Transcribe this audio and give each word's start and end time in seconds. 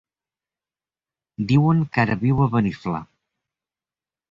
Diuen 1.51 1.85
que 1.93 2.03
ara 2.05 2.17
viu 2.25 2.43
a 2.47 2.51
Beniflà. 2.57 3.05